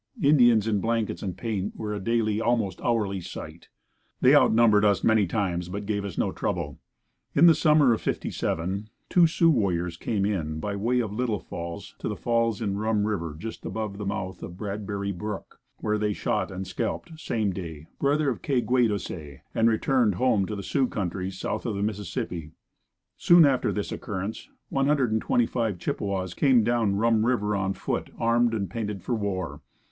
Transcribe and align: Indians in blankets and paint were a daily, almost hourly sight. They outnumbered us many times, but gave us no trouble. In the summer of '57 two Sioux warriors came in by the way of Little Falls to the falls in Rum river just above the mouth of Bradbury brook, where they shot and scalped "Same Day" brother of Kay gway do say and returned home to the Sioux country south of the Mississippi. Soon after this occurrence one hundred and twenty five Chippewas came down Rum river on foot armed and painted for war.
Indians 0.19 0.67
in 0.67 0.81
blankets 0.81 1.21
and 1.21 1.37
paint 1.37 1.75
were 1.77 1.93
a 1.93 1.99
daily, 1.99 2.41
almost 2.41 2.81
hourly 2.81 3.21
sight. 3.21 3.69
They 4.19 4.33
outnumbered 4.33 4.83
us 4.83 5.03
many 5.03 5.27
times, 5.27 5.69
but 5.69 5.85
gave 5.85 6.03
us 6.03 6.17
no 6.17 6.31
trouble. 6.31 6.79
In 7.35 7.45
the 7.45 7.53
summer 7.53 7.93
of 7.93 8.01
'57 8.01 8.89
two 9.09 9.27
Sioux 9.27 9.51
warriors 9.51 9.97
came 9.97 10.25
in 10.25 10.59
by 10.59 10.71
the 10.73 10.79
way 10.79 11.01
of 11.01 11.13
Little 11.13 11.37
Falls 11.39 11.93
to 11.99 12.09
the 12.09 12.15
falls 12.15 12.63
in 12.63 12.79
Rum 12.79 13.05
river 13.05 13.35
just 13.37 13.63
above 13.63 13.99
the 13.99 14.05
mouth 14.07 14.41
of 14.41 14.57
Bradbury 14.57 15.11
brook, 15.11 15.59
where 15.81 15.99
they 15.99 16.13
shot 16.13 16.49
and 16.49 16.65
scalped 16.65 17.19
"Same 17.19 17.53
Day" 17.53 17.85
brother 17.99 18.31
of 18.31 18.41
Kay 18.41 18.63
gway 18.63 18.87
do 18.87 18.97
say 18.97 19.43
and 19.53 19.69
returned 19.69 20.15
home 20.15 20.47
to 20.47 20.55
the 20.55 20.63
Sioux 20.63 20.87
country 20.87 21.29
south 21.29 21.63
of 21.63 21.75
the 21.75 21.83
Mississippi. 21.83 22.53
Soon 23.17 23.45
after 23.45 23.71
this 23.71 23.91
occurrence 23.91 24.49
one 24.69 24.87
hundred 24.87 25.11
and 25.11 25.21
twenty 25.21 25.45
five 25.45 25.77
Chippewas 25.77 26.33
came 26.33 26.63
down 26.63 26.95
Rum 26.95 27.23
river 27.23 27.55
on 27.55 27.73
foot 27.75 28.09
armed 28.17 28.55
and 28.55 28.67
painted 28.67 29.03
for 29.03 29.13
war. 29.13 29.61